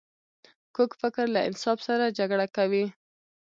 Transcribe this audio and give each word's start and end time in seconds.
کوږ 0.75 0.91
فکر 1.01 1.25
له 1.35 1.41
انصاف 1.49 1.79
سره 1.87 2.15
جګړه 2.19 2.45
کوي 2.57 2.85